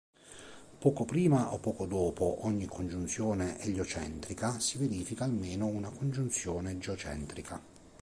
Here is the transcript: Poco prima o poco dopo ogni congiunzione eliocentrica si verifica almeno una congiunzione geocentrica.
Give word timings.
Poco 0.79 1.05
prima 1.05 1.53
o 1.53 1.59
poco 1.59 1.85
dopo 1.85 2.43
ogni 2.47 2.65
congiunzione 2.65 3.59
eliocentrica 3.59 4.59
si 4.59 4.79
verifica 4.79 5.25
almeno 5.25 5.67
una 5.67 5.91
congiunzione 5.91 6.79
geocentrica. 6.79 7.61